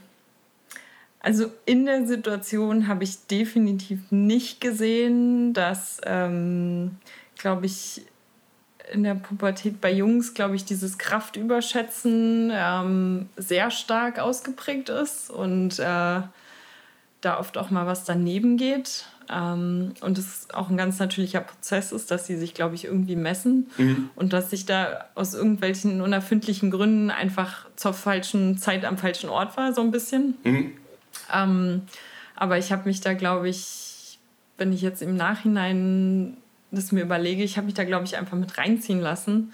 also 1.27 1.51
in 1.65 1.87
der 1.87 2.07
Situation 2.07 2.87
habe 2.87 3.03
ich 3.03 3.27
definitiv 3.27 3.99
nicht 4.11 4.61
gesehen, 4.61 5.55
dass, 5.55 6.01
ähm, 6.07 6.99
glaube 7.37 7.67
ich, 7.67 8.03
in 8.93 9.03
der 9.03 9.17
Pubertät 9.17 9.81
bei 9.81 9.93
Jungs, 9.93 10.35
glaube 10.35 10.55
ich, 10.55 10.65
dieses 10.65 10.99
Kraftüberschätzen 10.99 12.53
ähm, 12.55 13.29
sehr 13.37 13.73
stark 13.73 14.21
ausgeprägt 14.21 14.89
ist 14.89 15.29
und 15.29 15.81
äh, 15.81 15.83
da 17.21 17.41
oft 17.41 17.59
auch 17.59 17.71
mal 17.71 17.89
was 17.89 18.05
daneben 18.05 18.57
geht. 18.57 19.07
Ähm, 19.29 19.95
und 20.03 20.19
es 20.19 20.47
auch 20.53 20.71
ein 20.71 20.77
ganz 20.77 21.01
natürlicher 21.01 21.41
Prozess 21.41 21.91
ist, 21.91 22.13
dass 22.13 22.29
sie 22.29 22.37
sich, 22.37 22.55
glaube 22.55 22.77
ich, 22.77 22.85
irgendwie 22.85 23.17
messen 23.17 23.69
mhm. 23.79 24.11
und 24.15 24.33
dass 24.33 24.53
ich 24.53 24.65
da 24.65 25.07
aus 25.17 25.35
irgendwelchen 25.35 26.03
unerfindlichen 26.03 26.71
Gründen 26.71 27.11
einfach 27.11 27.67
zur 27.75 27.95
falschen 27.95 28.59
Zeit 28.59 28.85
am 28.85 28.97
falschen 28.97 29.29
Ort 29.29 29.57
war, 29.57 29.73
so 29.75 29.81
ein 29.81 29.91
bisschen. 29.91 30.37
Mhm. 30.45 30.73
Ähm, 31.33 31.83
aber 32.35 32.59
ich 32.59 32.73
habe 32.73 32.89
mich 32.89 33.01
da, 33.01 33.15
glaube 33.15 33.49
ich, 33.49 34.19
wenn 34.59 34.73
ich 34.73 34.83
jetzt 34.83 35.03
im 35.03 35.17
Nachhinein 35.17 36.37
das 36.71 36.93
mir 36.93 37.03
überlege. 37.03 37.43
Ich 37.43 37.57
habe 37.57 37.67
mich 37.67 37.75
da, 37.75 37.85
glaube 37.85 38.05
ich, 38.05 38.17
einfach 38.17 38.37
mit 38.37 38.59
reinziehen 38.59 39.01
lassen, 39.01 39.53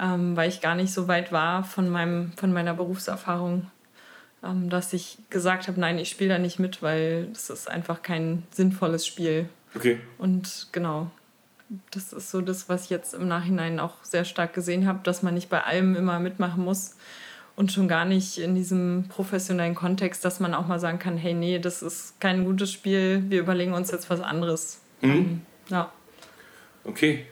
ähm, 0.00 0.36
weil 0.36 0.48
ich 0.48 0.60
gar 0.60 0.74
nicht 0.74 0.92
so 0.92 1.08
weit 1.08 1.32
war 1.32 1.64
von, 1.64 1.88
meinem, 1.88 2.32
von 2.36 2.52
meiner 2.52 2.74
Berufserfahrung, 2.74 3.70
ähm, 4.44 4.70
dass 4.70 4.92
ich 4.92 5.18
gesagt 5.30 5.68
habe, 5.68 5.80
nein, 5.80 5.98
ich 5.98 6.10
spiele 6.10 6.34
da 6.34 6.38
nicht 6.38 6.58
mit, 6.58 6.82
weil 6.82 7.26
das 7.26 7.50
ist 7.50 7.68
einfach 7.68 8.02
kein 8.02 8.44
sinnvolles 8.50 9.06
Spiel. 9.06 9.48
Okay. 9.74 10.00
Und 10.18 10.68
genau, 10.72 11.10
das 11.90 12.12
ist 12.12 12.30
so 12.30 12.40
das, 12.40 12.68
was 12.68 12.84
ich 12.84 12.90
jetzt 12.90 13.14
im 13.14 13.28
Nachhinein 13.28 13.80
auch 13.80 13.94
sehr 14.02 14.24
stark 14.24 14.52
gesehen 14.52 14.86
habe, 14.86 15.00
dass 15.02 15.22
man 15.22 15.34
nicht 15.34 15.48
bei 15.48 15.62
allem 15.62 15.96
immer 15.96 16.20
mitmachen 16.20 16.64
muss 16.64 16.96
und 17.56 17.72
schon 17.72 17.88
gar 17.88 18.04
nicht 18.04 18.38
in 18.38 18.54
diesem 18.54 19.06
professionellen 19.08 19.74
Kontext, 19.74 20.24
dass 20.24 20.40
man 20.40 20.54
auch 20.54 20.66
mal 20.66 20.80
sagen 20.80 20.98
kann, 20.98 21.16
hey, 21.16 21.34
nee, 21.34 21.58
das 21.58 21.82
ist 21.82 22.20
kein 22.20 22.44
gutes 22.44 22.72
Spiel, 22.72 23.24
wir 23.28 23.40
überlegen 23.40 23.74
uns 23.74 23.90
jetzt 23.90 24.08
was 24.10 24.20
anderes. 24.20 24.80
Mhm. 25.00 25.10
Ähm, 25.10 25.40
ja. 25.68 25.92
Okay. 26.84 27.26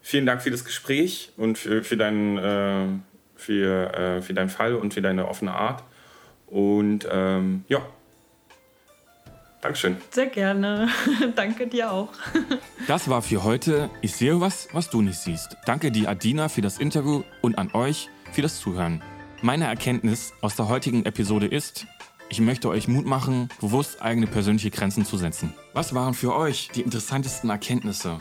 Vielen 0.00 0.24
Dank 0.24 0.40
für 0.40 0.52
das 0.52 0.64
Gespräch 0.64 1.32
und 1.36 1.58
für, 1.58 1.82
für, 1.82 1.96
deinen, 1.96 2.38
äh, 2.38 2.86
für, 3.34 3.92
äh, 3.92 4.22
für 4.22 4.34
deinen 4.34 4.50
Fall 4.50 4.76
und 4.76 4.94
für 4.94 5.02
deine 5.02 5.26
offene 5.26 5.52
Art. 5.52 5.82
Und 6.46 7.08
ähm, 7.10 7.64
ja, 7.66 7.84
Dankeschön. 9.60 9.96
Sehr 10.10 10.26
gerne. 10.26 10.88
Danke 11.34 11.66
dir 11.66 11.90
auch. 11.90 12.10
das 12.86 13.08
war 13.08 13.20
für 13.20 13.42
heute. 13.42 13.90
Ich 14.00 14.14
sehe 14.14 14.40
was, 14.40 14.68
was 14.72 14.90
du 14.90 15.02
nicht 15.02 15.18
siehst. 15.18 15.56
Danke 15.64 15.90
dir, 15.90 16.08
Adina, 16.08 16.48
für 16.48 16.60
das 16.60 16.78
Interview 16.78 17.24
und 17.42 17.58
an 17.58 17.72
euch 17.74 18.08
für 18.30 18.42
das 18.42 18.60
Zuhören. 18.60 19.02
Meine 19.46 19.66
Erkenntnis 19.66 20.32
aus 20.40 20.56
der 20.56 20.66
heutigen 20.66 21.04
Episode 21.04 21.46
ist, 21.46 21.86
ich 22.28 22.40
möchte 22.40 22.68
euch 22.68 22.88
Mut 22.88 23.06
machen, 23.06 23.48
bewusst 23.60 24.02
eigene 24.02 24.26
persönliche 24.26 24.72
Grenzen 24.72 25.06
zu 25.06 25.16
setzen. 25.18 25.54
Was 25.72 25.94
waren 25.94 26.14
für 26.14 26.34
euch 26.34 26.68
die 26.74 26.80
interessantesten 26.80 27.48
Erkenntnisse? 27.48 28.18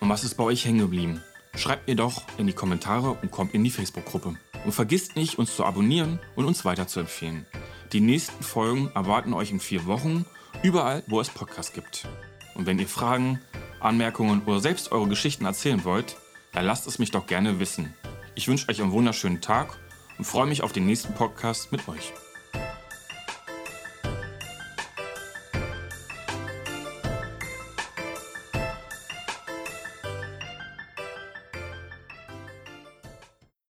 Und 0.00 0.08
was 0.08 0.24
ist 0.24 0.34
bei 0.34 0.42
euch 0.42 0.64
hängen 0.64 0.80
geblieben? 0.80 1.22
Schreibt 1.54 1.86
mir 1.86 1.94
doch 1.94 2.24
in 2.38 2.48
die 2.48 2.54
Kommentare 2.54 3.12
und 3.12 3.30
kommt 3.30 3.54
in 3.54 3.62
die 3.62 3.70
Facebook-Gruppe. 3.70 4.34
Und 4.64 4.72
vergisst 4.72 5.14
nicht, 5.14 5.38
uns 5.38 5.54
zu 5.54 5.64
abonnieren 5.64 6.18
und 6.34 6.44
uns 6.44 6.64
weiterzuempfehlen. 6.64 7.46
Die 7.92 8.00
nächsten 8.00 8.42
Folgen 8.42 8.90
erwarten 8.96 9.32
euch 9.32 9.52
in 9.52 9.60
vier 9.60 9.86
Wochen, 9.86 10.26
überall, 10.64 11.04
wo 11.06 11.20
es 11.20 11.30
Podcasts 11.30 11.72
gibt. 11.72 12.08
Und 12.56 12.66
wenn 12.66 12.80
ihr 12.80 12.88
Fragen, 12.88 13.38
Anmerkungen 13.78 14.42
oder 14.44 14.58
selbst 14.58 14.90
eure 14.90 15.06
Geschichten 15.06 15.44
erzählen 15.44 15.84
wollt, 15.84 16.16
dann 16.50 16.66
lasst 16.66 16.88
es 16.88 16.98
mich 16.98 17.12
doch 17.12 17.28
gerne 17.28 17.60
wissen. 17.60 17.94
Ich 18.34 18.48
wünsche 18.48 18.68
euch 18.68 18.82
einen 18.82 18.90
wunderschönen 18.90 19.40
Tag 19.40 19.78
und 20.18 20.24
freue 20.24 20.46
mich 20.46 20.62
auf 20.62 20.72
den 20.72 20.86
nächsten 20.86 21.14
Podcast 21.14 21.72
mit 21.72 21.88
euch. 21.88 22.12